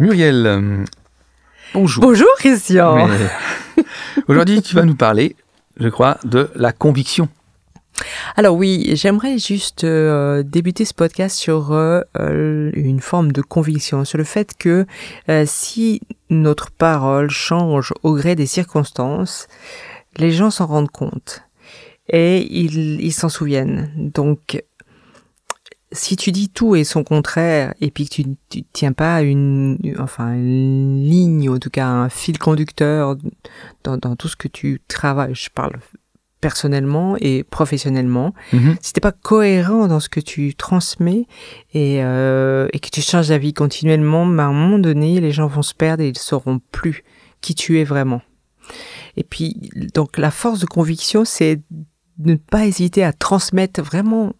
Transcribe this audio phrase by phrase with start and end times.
[0.00, 0.84] Muriel,
[1.74, 2.02] bonjour.
[2.02, 3.06] Bonjour Christian.
[3.08, 3.84] Mais-
[4.28, 5.36] Aujourd'hui, tu vas nous parler,
[5.78, 7.28] je crois, de la conviction.
[8.36, 14.04] Alors oui, j'aimerais juste euh, débuter ce podcast sur euh, euh, une forme de conviction,
[14.04, 14.84] sur le fait que
[15.30, 19.48] euh, si notre parole change au gré des circonstances,
[20.18, 21.42] les gens s'en rendent compte
[22.10, 23.90] et ils ils s'en souviennent.
[23.96, 24.62] Donc,
[25.92, 28.34] si tu dis tout et son contraire, et puis que tu ne
[28.72, 33.16] tiens pas une, enfin, une ligne, en tout cas un fil conducteur
[33.84, 35.78] dans, dans tout ce que tu travailles, je parle
[36.40, 38.76] personnellement et professionnellement, Mhm.
[38.82, 41.26] si t'es pas cohérent dans ce que tu transmets
[41.72, 45.46] et, euh, et que tu changes d'avis continuellement, ben, à un moment donné, les gens
[45.46, 47.04] vont se perdre et ils sauront plus
[47.40, 48.20] qui tu es vraiment.
[49.16, 51.56] Et puis, donc, la force de conviction, c'est
[52.18, 54.32] de ne pas hésiter à transmettre vraiment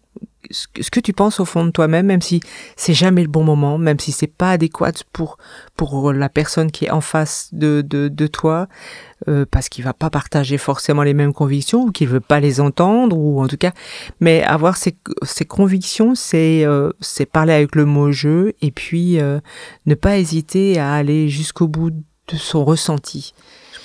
[0.51, 2.41] ce que, tu penses au fond de toi-même, même si
[2.75, 5.37] c'est jamais le bon moment, même si c'est pas adéquat pour
[5.75, 8.67] pour la personne qui est en face de de, de toi,
[9.27, 12.61] euh, parce qu'il va pas partager forcément les mêmes convictions ou qu'il veut pas les
[12.61, 13.71] entendre ou en tout cas,
[14.19, 19.19] mais avoir ces ces convictions, c'est euh, c'est parler avec le mot jeu et puis
[19.19, 19.39] euh,
[19.85, 23.33] ne pas hésiter à aller jusqu'au bout de son ressenti.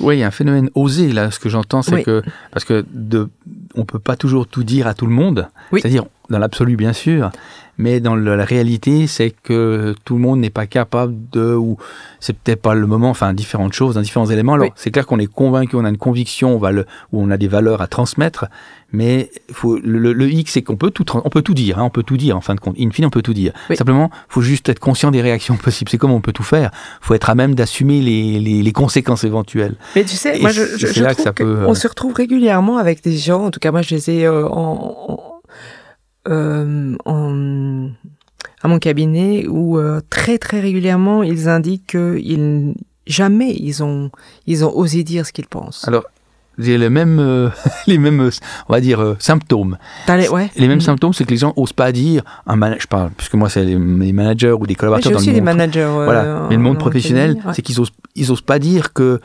[0.00, 1.30] Oui, il y a un phénomène osé là.
[1.30, 2.02] Ce que j'entends, c'est Oui.
[2.02, 3.30] que parce que de,
[3.74, 5.48] on peut pas toujours tout dire à tout le monde.
[5.70, 5.80] Oui.
[5.80, 7.30] C'est-à-dire dans l'absolu, bien sûr,
[7.78, 11.76] mais dans le- la réalité, c'est que tout le monde n'est pas capable de ou
[12.20, 13.10] c'est peut-être pas le moment.
[13.10, 14.54] Enfin, différentes choses, hein, différents éléments.
[14.54, 14.72] Alors, Oui.
[14.76, 17.36] c'est clair qu'on est convaincu, on a une conviction, on va le, ou on a
[17.36, 18.46] des valeurs à transmettre.
[18.94, 21.84] Mais faut, le, le- le hic, c'est qu'on peut tout, on peut tout dire, hein,
[21.84, 22.76] on peut tout dire en fin de compte.
[22.78, 23.52] In fine, on peut tout dire.
[23.70, 23.76] Oui.
[23.76, 25.90] Simplement, faut juste être conscient des réactions possibles.
[25.90, 26.70] C'est comme on peut tout faire.
[27.00, 29.76] faut être à même d'assumer les, les, les conséquences éventuelles.
[29.96, 31.64] Mais tu sais, Et moi, je, c'est je, là je que trouve ça que peut,
[31.66, 33.44] on se retrouve régulièrement avec des gens.
[33.46, 35.31] En tout cas, moi, je les ai euh, en, en-
[37.04, 37.88] en-
[38.62, 42.74] à mon cabinet où euh, très très régulièrement ils indiquent que ils
[43.06, 44.10] jamais ils ont
[44.46, 45.86] ils ont osé dire ce qu'ils pensent.
[45.88, 46.04] Alors,
[46.58, 47.48] j'ai les mêmes, euh,
[47.86, 48.30] les mêmes, euh,
[48.68, 49.78] on va dire, euh, symptômes.
[50.06, 50.50] Les- ouais.
[50.56, 50.80] Les mêmes Mhm.
[50.82, 53.64] symptômes, c'est que les gens osent pas dire, un mana- je parle, puisque moi, c'est
[53.64, 55.46] les, les managers ou des collaborateurs dans aussi le des monde.
[55.56, 55.80] managers.
[55.80, 56.46] euh, Voilà.
[56.50, 57.52] Mais le monde professionnel, ouais.
[57.54, 59.20] c'est qu'ils osent, ils osent pas dire que.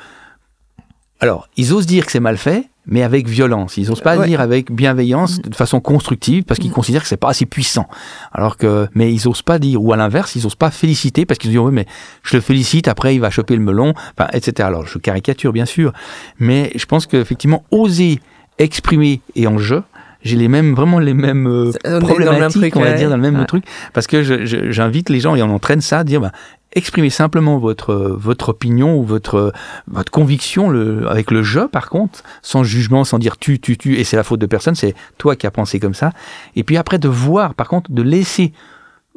[1.20, 3.78] Alors, ils osent dire que c'est mal fait, mais avec violence.
[3.78, 4.28] Ils osent pas Ouais.
[4.28, 6.76] dire avec bienveillance, de façon constructive, parce qu'ils Mhm.
[6.76, 7.88] considèrent que c'est pas assez puissant.
[8.32, 11.38] Alors que, mais ils osent pas dire, ou à l'inverse, ils osent pas féliciter, parce
[11.38, 11.86] qu'ils se disent, oui, mais
[12.24, 14.68] je le félicite, après il va choper le melon, enfin, etc.
[14.68, 15.94] Alors, je caricature, bien sûr,
[16.40, 18.20] mais je pense qu'effectivement, oser
[18.58, 19.84] exprimer et en jeu,
[20.24, 23.46] j'ai les mêmes, vraiment les mêmes euh, problématiques, on va dire, dans le même Ouais.
[23.46, 24.24] truc, parce que
[24.72, 26.32] j'invite les gens et on entraîne ça à dire, bah,
[26.74, 29.52] exprimez simplement votre, votre opinion ou votre,
[29.88, 33.98] votre conviction le, avec le je, par contre, sans jugement, sans dire tu, tu, tu,
[33.98, 36.12] et c'est la faute de personne, c'est toi qui as pensé comme ça.
[36.56, 38.54] Et puis après, de voir, par contre, de laisser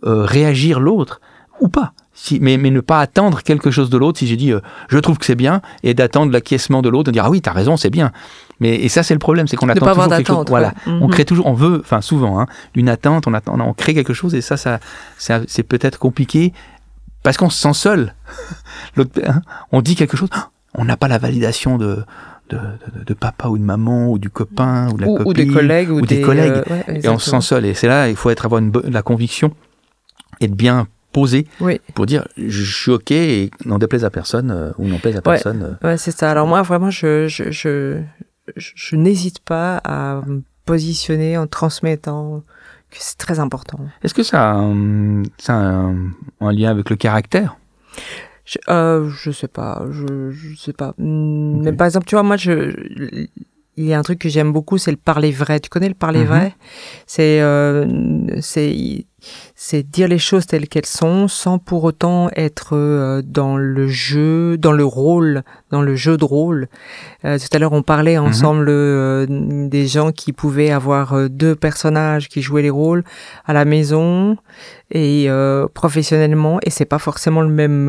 [0.04, 1.20] euh, réagir l'autre
[1.60, 1.92] ou pas.
[2.12, 4.18] Si, mais, mais ne pas attendre quelque chose de l'autre.
[4.18, 7.12] Si j'ai dit euh, je trouve que c'est bien, et d'attendre l'acquiescement de l'autre, de
[7.12, 8.12] dire ah oui, t'as raison, c'est bien.
[8.60, 10.36] Mais et ça, c'est le problème, c'est qu'on attend pas toujours quelque chose.
[10.36, 10.48] d'attente.
[10.50, 10.92] Voilà, ouais.
[11.00, 11.10] on Mhm.
[11.10, 14.34] crée toujours, on veut, enfin souvent, hein, une attente, on, attend, on crée quelque chose
[14.34, 14.80] et ça, ça
[15.18, 16.52] c'est peut-être compliqué
[17.22, 18.14] parce qu'on se sent seul.
[18.96, 19.42] Hein,
[19.72, 20.28] on dit quelque chose,
[20.74, 21.98] on n'a pas la validation de,
[22.48, 25.30] de, de- de papa ou de maman ou du copain ou de la ou, copine.
[25.30, 26.62] ou des collègues ou, ou des collègues.
[26.68, 27.64] euh, ouais, et on se sent seul.
[27.66, 29.54] Et c'est là, il faut être avoir une, la conviction,
[30.40, 31.80] être bien posé Oui.
[31.94, 35.22] pour dire je suis ok et n'en déplaise à personne euh, ou n'en plaise à
[35.22, 35.76] personne.
[35.82, 35.86] euh.
[35.86, 36.30] Ouais, c'est ça.
[36.30, 38.00] Alors moi, vraiment, je, je, je,
[38.56, 42.42] je, je n'hésite pas à me positionner en transmettant
[42.90, 43.78] que c'est très important.
[44.02, 47.56] Est-ce que ça a, un, ça a un, un lien avec le caractère?
[48.44, 50.94] Je, euh, je sais pas, je, je sais pas.
[50.98, 51.60] Hmm.
[51.62, 53.26] Mais par exemple, tu vois, moi, je, je-
[53.76, 55.60] il y a un truc que j'aime beaucoup, c'est le parler vrai.
[55.60, 56.26] Tu connais le parler Mhm.
[56.26, 56.54] vrai?
[57.06, 57.86] C'est euh,
[58.40, 59.06] c'est
[59.54, 64.56] c'est dire les choses telles qu'elles sont, sans pour autant être euh, dans le jeu,
[64.58, 66.68] dans le rôle, dans le jeu de rôle.
[67.24, 72.28] Euh, tout à l'heure, on parlait ensemble euh, des gens qui pouvaient avoir deux personnages
[72.28, 73.04] qui jouaient les rôles
[73.46, 74.36] à la maison
[74.90, 77.86] et euh, professionnellement et c'est pas forcément le même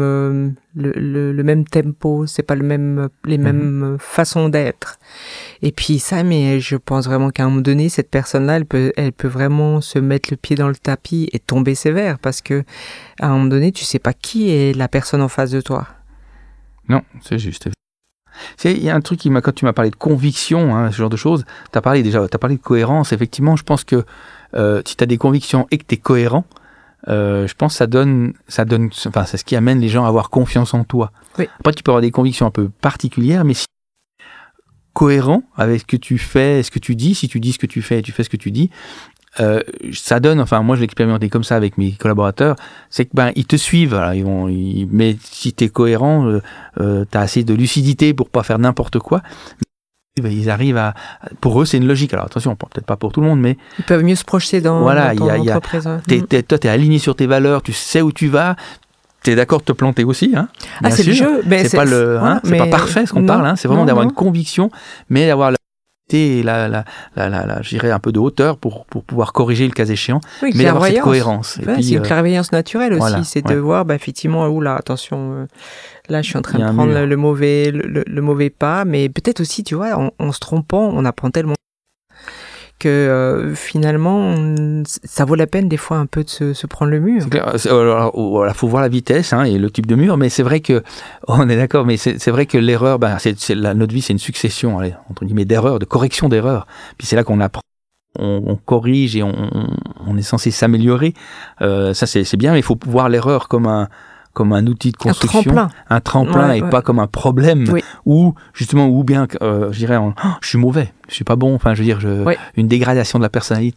[0.76, 3.44] le, le, le même tempo c'est pas le même les Mhm.
[3.44, 5.00] mêmes façons d'être
[5.62, 8.66] et puis ça mais je pense vraiment qu'à un moment donné cette personne là elle
[8.66, 12.42] peut elle peut vraiment se mettre le pied dans le tapis et tomber sévère parce
[12.42, 12.64] que
[13.20, 15.88] à un moment donné tu sais pas qui est la personne en face de toi
[16.88, 17.70] Non, c'est juste.
[18.64, 20.98] Il y a un truc qui m'a, quand tu m'as parlé de conviction, hein, ce
[20.98, 23.12] genre de choses, tu as parlé déjà, tu as parlé de cohérence.
[23.12, 24.06] Effectivement, je pense que
[24.54, 26.46] euh, si tu as des convictions et que tu es cohérent,
[27.08, 30.06] euh, je pense que ça donne, ça donne, enfin, c'est ce qui amène les gens
[30.06, 31.12] à avoir confiance en toi.
[31.38, 31.48] Oui.
[31.60, 33.66] Après, tu peux avoir des convictions un peu particulières, mais si
[34.94, 37.60] cohérent avec ce que tu fais et ce que tu dis, si tu dis ce
[37.60, 38.70] que tu fais et tu fais ce que tu dis,
[39.40, 39.62] euh,
[39.94, 42.58] ça donne, enfin moi je l'ai expérimenté comme ça avec mes collaborateurs,
[42.90, 46.28] c'est que ben ils te suivent, alors, ils vont, ils- mais si tu es cohérent,
[46.28, 46.42] euh,
[46.82, 49.22] euh, tu as assez de lucidité pour pas faire n'importe quoi.
[50.22, 50.94] Ben, ils arrivent à,
[51.40, 52.12] pour eux c'est une logique.
[52.14, 54.82] Alors attention, peut-être pas pour tout le monde, mais Ils peuvent mieux se projeter dans,
[54.82, 55.84] Voilà, dans ton y a- il y a- entreprise.
[55.86, 58.58] toi es aligné sur tes valeurs, tu sais où tu vas,
[59.24, 60.48] tu es d'accord de te planter aussi, hein.
[60.84, 61.42] Ah, c'est le jeu.
[61.46, 63.86] mais c'est pas le, hein, c'est mais- pas parfait ce qu'on parle, hein, c'est vraiment
[63.86, 64.70] d'avoir une conviction,
[65.10, 65.58] mais d'avoir la
[66.14, 66.84] et la, la,
[67.16, 70.52] la, la, dirais un peu de hauteur pour, pour pouvoir corriger le cas échéant, Oui,
[70.56, 71.58] mais d'avoir cette cohérence.
[71.66, 73.56] Ouais, c'est une euh, clairvoyance naturelle aussi, c'est ouais.
[73.56, 75.46] de voir, bah, effectivement, oula, attention, euh,
[76.10, 79.08] là je suis en train de prendre le mauvais, le, le- le mauvais pas, mais
[79.08, 81.56] peut-être aussi, tu vois, en, en se trompant, on apprend tellement
[82.82, 84.36] que euh, finalement,
[85.04, 87.26] ça vaut la peine des fois un peu de se, se prendre le mur.
[87.58, 90.44] C'est- euh, Voilà, faut voir la vitesse hein, et le type de mur, mais c'est
[90.44, 90.84] vrai que
[91.28, 93.18] on est d'accord, mais c'est vrai que l'erreur, ben,
[93.76, 96.66] notre vie, c'est une succession, allez, entre guillemets, d'erreurs, de correction d'erreurs.
[96.98, 97.62] Puis c'est là qu'on apprend,
[98.20, 99.34] on, on corrige et on,
[100.08, 101.14] on- est censé s'améliorer.
[101.62, 103.88] Euh, ça, c'est bien, mais il faut voir l'erreur comme un
[104.34, 105.70] comme un outil de Un construction, tremplin.
[105.90, 106.70] un tremplin Ouais, et ouais.
[106.70, 107.84] pas comme un problème Oui.
[108.06, 111.54] ou justement ou bien, euh, je dirais, Oh, je suis mauvais, je suis pas bon.
[111.56, 112.26] Enfin, je veux dire, je,
[112.56, 113.76] une dégradation de la personnalité.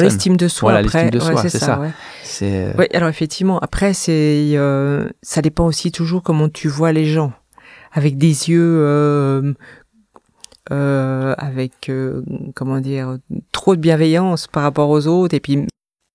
[0.00, 1.02] L'estime de soi, Voilà, après.
[1.04, 2.74] l'estime de soi, c'est c'est ça.
[2.78, 7.32] Oui, alors effectivement, après, c'est, euh, ça dépend aussi toujours comment tu vois les gens.
[7.92, 9.52] Avec des yeux, euh,
[10.70, 12.22] euh, avec, euh,
[12.54, 13.18] comment dire,
[13.52, 15.66] trop de bienveillance par rapport aux autres, et puis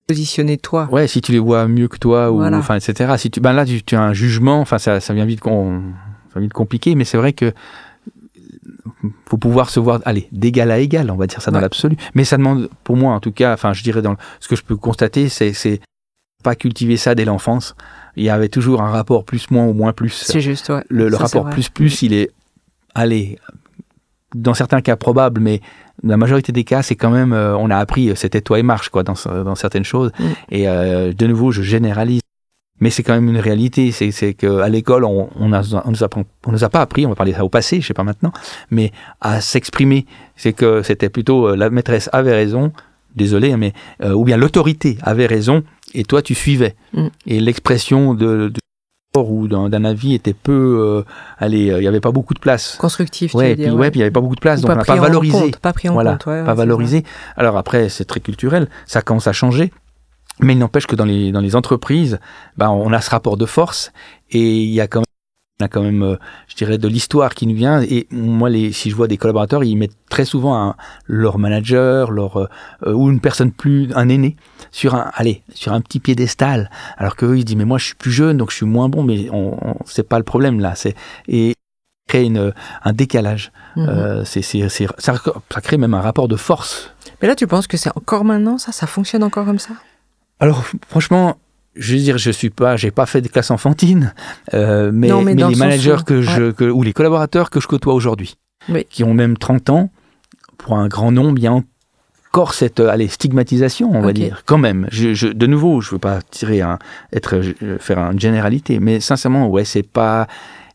[0.07, 0.88] positionner toi.
[0.92, 2.57] Ouais, si tu les vois mieux que toi, ou Voilà.
[2.57, 3.13] enfin, etc.
[3.18, 4.60] Si tu, ben là, tu, tu as un jugement.
[4.62, 5.81] Enfin, ça, ça vient vite, con-
[6.30, 7.54] ça vient vite compliqué, mais c'est vrai que
[9.28, 11.62] faut pouvoir se voir, allez, d'égal à égal, on va dire ça dans Ouais.
[11.62, 11.98] l'absolu.
[12.13, 14.56] Mais ça demande, pour moi, en tout cas, enfin, je dirais dans le- ce que
[14.56, 15.80] je peux constater, c'est, c'est
[16.44, 17.75] pas cultiver ça dès l'enfance.
[18.16, 20.10] Il y avait toujours un rapport plus moins ou moins plus.
[20.10, 20.84] C'est juste, ouais.
[20.90, 21.52] Le, le Ça, c'est rapport vrai.
[21.54, 22.31] plus plus, il est,
[22.94, 23.38] allez,
[24.34, 25.62] dans certains cas probable, mais
[26.06, 28.63] la majorité des cas, c'est quand même, euh, on a appris, euh, c'était toi et
[28.63, 30.12] marche, quoi, dans, dans certaines choses.
[30.19, 30.24] Mm.
[30.52, 32.22] Et euh, de nouveau, je généralise.
[32.81, 36.25] Mais c'est quand même une réalité, c'est, qu'à l'école, on, on, a, on, nous apprend-
[36.46, 38.34] on nous a pas appris, on va parler ça au passé, je sais pas maintenant,
[38.69, 38.92] mais
[39.22, 40.06] à s'exprimer.
[40.36, 42.74] C'est que c'était plutôt euh, la maîtresse avait raison,
[43.16, 43.72] désolé, mais
[44.04, 45.63] euh, ou bien l'autorité avait raison,
[45.94, 46.75] et toi tu suivais.
[46.94, 47.07] Mm.
[47.28, 48.60] Et l'expression de, de
[49.24, 51.04] ou d'un, avis était peu, euh,
[51.38, 52.76] allez, euh, il y avait pas beaucoup de place.
[52.80, 53.76] Constructif, tu Ouais, veux puis, dire.
[53.76, 54.98] ouais, puis il y avait pas beaucoup de place, Ou donc on n'a pris pas
[54.98, 57.04] en valorisé compte, pas pris en Voilà, compte, ouais, pas valorisé.
[57.38, 59.72] Alors après, c'est très culturel, ça commence à changer,
[60.42, 62.20] mais il n'empêche que dans les, dans les entreprises,
[62.58, 63.92] ben, on a ce rapport de force
[64.32, 65.06] et il y a quand même,
[65.62, 66.16] on a quand même, euh,
[66.50, 67.81] je dirais, de l'histoire qui nous vient.
[67.81, 70.75] Et moi, les, si je vois des collaborateurs, ils mettent très souvent un-
[71.06, 72.48] leur manager, leur euh,
[72.86, 74.36] euh, ou une personne plus, un aîné,
[74.72, 76.69] sur un, allez, sur un petit piédestal.
[76.98, 78.90] Alors qu'eux, ils se disent, mais moi, je suis plus jeune, donc je suis moins
[78.90, 79.04] bon.
[79.04, 80.75] Mais on, on- c'est pas le problème là.
[80.75, 80.94] C'est
[81.30, 81.54] et
[82.10, 82.54] crée une,
[82.84, 83.52] un décalage.
[83.78, 85.16] Euh, c'est, c'est, c'est- ça,
[85.50, 86.92] ça crée même un rapport de force.
[87.22, 88.72] Mais là, tu penses que c'est encore maintenant, ça?
[88.74, 89.74] Ça fonctionne encore comme ça?
[90.42, 91.38] Alors franchement,
[91.75, 94.13] je veux dire, je suis pas, j'ai pas fait de classe enfantine,
[94.54, 97.94] euh, mais, Non, mais les managers que je, que- ou les collaborateurs que je côtoie
[97.94, 98.38] aujourd'hui,
[98.69, 98.86] Oui.
[98.89, 99.89] qui ont même 30 ans,
[100.57, 104.44] pour un grand nombre, il y a encore cette euh, allez, stigmatisation, on va dire,
[104.45, 104.88] quand même.
[104.92, 106.80] Je, je- de nouveau, je veux pas tirer un,
[107.13, 107.42] être,
[107.80, 110.28] faire une généralité, mais sincèrement, ouais, c'est pas.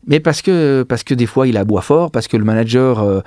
[0.07, 3.21] Mais parce que, parce que des fois il aboie fort, parce que le manager euh,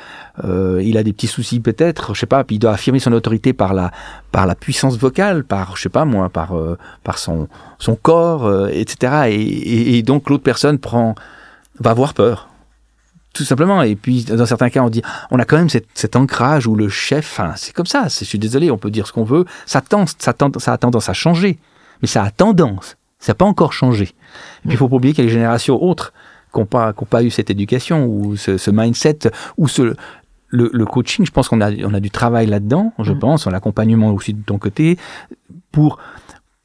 [0.45, 3.13] euh, il a des petits soucis peut-être, je sais pas, puis il doit affirmer son
[3.13, 3.93] autorité par la,
[4.33, 7.49] par la puissance vocale, par, je sais pas moi, par, euh, par son,
[7.79, 9.29] son corps, euh, etc.
[9.29, 11.15] Et, et- et donc l'autre personne prend,
[11.79, 12.49] va avoir peur.
[13.35, 13.83] Tout simplement.
[13.83, 16.77] Et puis, dans certains cas, on dit, on a quand même cet, cet ancrage où
[16.77, 19.45] le chef, enfin, c'est comme ça, je suis désolé, on peut dire ce qu'on veut,
[19.67, 21.59] ça, tend, ça, tend, ça a tendance à changer.
[22.01, 24.05] Mais ça a tendance, ça n'a pas encore changé.
[24.05, 24.13] Et
[24.69, 26.13] puis, il faut pas oublier qu'il y a les générations autres
[26.59, 29.95] n'ont pas, qui pas eu cette éducation ou ce, ce mindset ou ce,
[30.49, 31.25] le, le coaching.
[31.27, 33.19] Je pense qu'on a, on a du travail là-dedans, je Mm.
[33.19, 34.99] pense, l'accompagnement aussi de ton côté,
[35.73, 35.99] pour,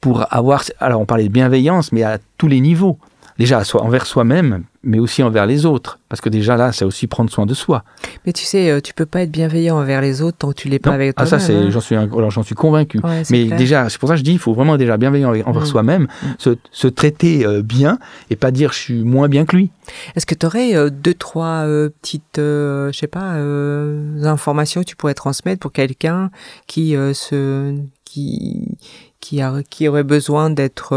[0.00, 0.62] pour avoir.
[0.78, 2.98] Alors, on parlait de bienveillance, mais à tous les niveaux.
[3.38, 5.98] Déjà, envers soi-même, mais aussi envers les autres.
[6.08, 7.84] Parce que déjà là, c'est aussi prendre soin de soi.
[8.24, 10.68] Mais tu sais, euh, tu peux pas être bienveillant envers les autres tant que tu
[10.68, 12.98] l'es pas avec ah, toi ça, c'est, j'en suis, alors, j'en suis convaincu.
[13.04, 13.58] Ouais, Mais clair.
[13.58, 15.66] déjà, c'est pour ça que je dis, il faut vraiment déjà bienveillant envers Mm.
[15.66, 16.26] soi-même, Mm.
[16.38, 17.98] se, se traiter euh, bien
[18.30, 19.70] et pas dire je suis moins bien que lui.
[20.16, 24.86] Est-ce que tu aurais deux, trois euh, petites, euh, je sais pas, euh, informations que
[24.86, 26.30] tu pourrais transmettre pour quelqu'un
[26.66, 28.78] qui euh, se, qui,
[29.20, 30.94] qui, a, qui aurait besoin d'être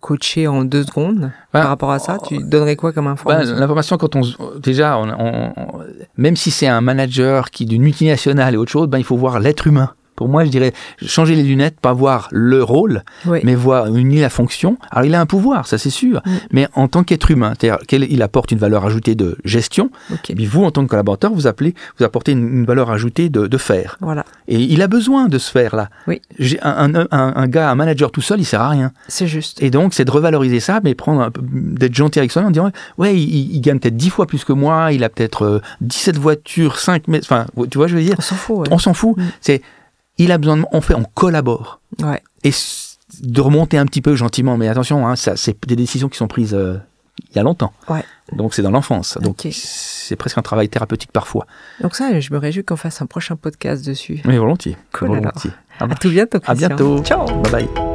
[0.00, 3.96] coaché en deux secondes par rapport à ça Tu donnerais quoi comme Ben, information l'information,
[3.98, 4.22] quand on
[4.60, 5.80] déjà, on, on- on-
[6.16, 9.40] même si c'est un manager qui d'une multinationale et autre chose, ben, il faut voir
[9.40, 9.90] l'être humain.
[10.18, 10.72] Pour moi, je dirais
[11.06, 13.38] changer les lunettes, pas voir le rôle, Oui.
[13.44, 14.76] mais voir ni la fonction.
[14.90, 16.30] Alors, il a un pouvoir, ça c'est sûr, Mm.
[16.50, 20.30] mais en tant qu'être humain, c'est-à-dire qu'il apporte une valeur ajoutée de gestion, Ok.
[20.30, 23.28] et puis vous, en tant que collaborateur, vous appelez, vous apportez une, une valeur ajoutée
[23.28, 23.96] de, de faire.
[24.00, 24.24] Voilà.
[24.48, 25.88] Et il a besoin de ce faire-là.
[26.08, 26.20] Oui.
[26.38, 28.90] J'ai Un, un, un, un gars, un manager tout seul, il sert à rien.
[29.06, 29.62] C'est juste.
[29.62, 33.14] Et donc, c'est de revaloriser ça, mais prendre d'être gentil avec soi en disant, ouais,
[33.16, 36.78] il, il gagne peut-être 10 fois plus que moi, il a peut-être euh, 17 voitures,
[36.80, 38.58] 5 mètres, enfin, tu vois, je veux dire, On s'en fout.
[38.58, 38.68] ouais.
[38.72, 39.16] on s'en fout.
[39.16, 39.22] Mm.
[39.40, 39.62] C'est,
[40.18, 41.80] il a besoin de, on fait, on collabore.
[42.02, 42.22] Ouais.
[42.44, 42.50] Et
[43.20, 46.28] de remonter un petit peu gentiment, mais attention, hein, ça, c'est des décisions qui sont
[46.28, 46.76] prises euh,
[47.30, 47.72] il y a longtemps.
[47.88, 48.04] Ouais.
[48.32, 49.18] Donc, c'est dans l'enfance.
[49.20, 51.46] Donc, c'est presque un travail thérapeutique parfois.
[51.80, 54.20] Donc ça, je me réjouis qu'on fasse un prochain podcast dessus.
[54.24, 54.76] Mais volontiers.
[54.92, 55.50] Cool, volontiers.
[55.80, 56.38] À tout bientôt.
[56.44, 57.02] à bientôt.
[57.02, 57.26] Ciao.
[57.42, 57.87] Bye bye.